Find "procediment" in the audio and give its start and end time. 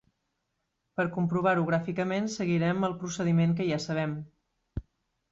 3.03-3.53